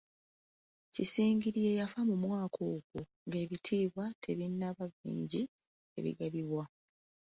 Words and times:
Kisingiri 0.93 1.59
ye 1.67 1.71
yafa 1.79 1.99
mu 2.09 2.15
mwaka 2.23 2.59
ogwo, 2.73 2.99
ng'ebitiibwa 3.25 4.05
tebinnaba 4.23 4.83
bingi 4.99 5.41
ebigabibwa. 5.97 6.63